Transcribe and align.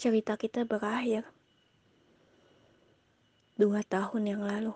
cerita 0.00 0.32
kita 0.40 0.64
berakhir 0.64 1.28
dua 3.60 3.84
tahun 3.84 4.32
yang 4.32 4.40
lalu. 4.40 4.72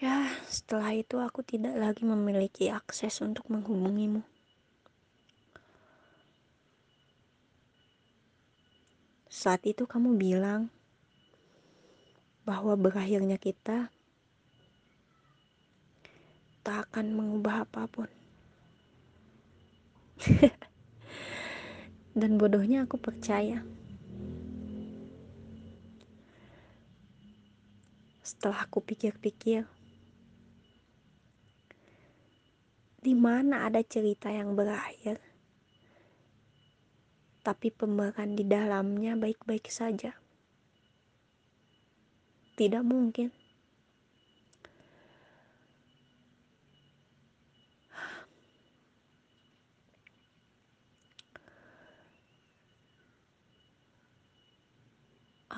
Ya, 0.00 0.32
setelah 0.48 0.96
itu 0.96 1.20
aku 1.20 1.44
tidak 1.44 1.76
lagi 1.76 2.08
memiliki 2.08 2.72
akses 2.72 3.20
untuk 3.20 3.44
menghubungimu. 3.52 4.24
Saat 9.28 9.68
itu 9.68 9.84
kamu 9.84 10.16
bilang 10.16 10.72
bahwa 12.48 12.72
berakhirnya 12.80 13.36
kita 13.36 13.92
tak 16.64 16.88
akan 16.88 17.12
mengubah 17.12 17.68
apa 17.68 17.84
pun. 17.84 18.08
Dan 22.20 22.36
bodohnya 22.36 22.84
aku 22.84 23.00
percaya. 23.00 23.64
Setelah 28.20 28.68
aku 28.68 28.84
pikir-pikir, 28.84 29.64
di 33.00 33.16
mana 33.16 33.64
ada 33.64 33.80
cerita 33.80 34.28
yang 34.28 34.52
berakhir, 34.52 35.16
tapi 37.40 37.72
pemeran 37.72 38.36
di 38.36 38.44
dalamnya 38.44 39.16
baik-baik 39.16 39.72
saja. 39.72 40.12
Tidak 42.60 42.84
mungkin. 42.84 43.39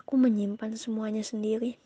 Aku 0.03 0.19
menyimpan 0.19 0.75
semuanya 0.75 1.23
sendiri. 1.23 1.79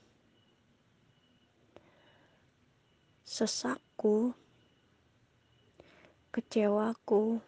Sesakku, 3.29 4.33
kecewaku, 6.33 7.45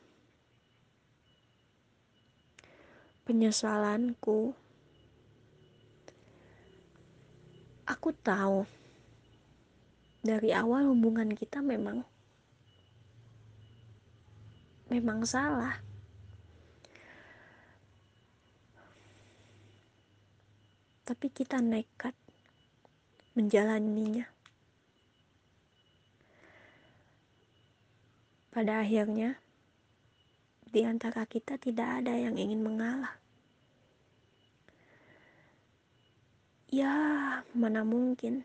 penyesalanku. 3.24 4.52
Aku 7.88 8.12
tahu 8.12 8.68
dari 10.20 10.52
awal 10.52 10.92
hubungan 10.92 11.32
kita 11.32 11.64
memang 11.64 12.04
memang 14.92 15.24
salah. 15.24 15.87
Tapi 21.08 21.32
kita 21.32 21.64
nekat 21.64 22.12
menjalaninya. 23.32 24.28
Pada 28.52 28.84
akhirnya, 28.84 29.40
di 30.68 30.84
antara 30.84 31.24
kita 31.24 31.56
tidak 31.56 32.04
ada 32.04 32.12
yang 32.12 32.36
ingin 32.36 32.60
mengalah. 32.60 33.16
Ya, 36.68 36.92
mana 37.56 37.88
mungkin? 37.88 38.44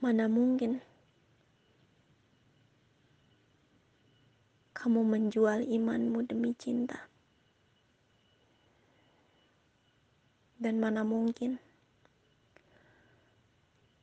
Mana 0.00 0.32
mungkin 0.32 0.80
kamu 4.72 5.04
menjual 5.04 5.68
imanmu 5.68 6.24
demi 6.24 6.56
cinta? 6.56 7.09
Dan 10.60 10.76
mana 10.76 11.00
mungkin 11.08 11.56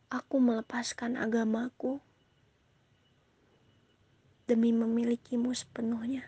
aku 0.10 0.42
melepaskan 0.42 1.14
agamaku 1.14 2.02
demi 4.50 4.74
memilikimu 4.74 5.54
sepenuhnya. 5.54 6.26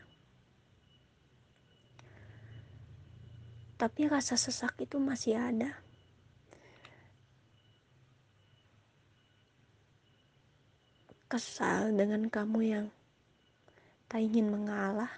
Tapi 3.79 4.11
rasa 4.11 4.35
sesak 4.35 4.75
itu 4.83 4.99
masih 4.99 5.39
ada. 5.39 5.71
Kesal 11.31 11.95
dengan 11.95 12.27
kamu 12.27 12.59
yang 12.61 12.85
tak 14.11 14.19
ingin 14.19 14.51
mengalah. 14.51 15.09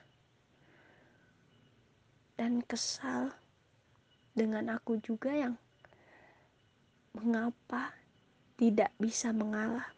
Dan 2.37 2.61
kesal 2.61 3.40
dengan 4.31 4.75
aku 4.75 4.99
juga 5.03 5.31
yang 5.31 5.55
mengapa 7.15 7.91
tidak 8.55 8.91
bisa 8.97 9.35
mengalah. 9.35 9.89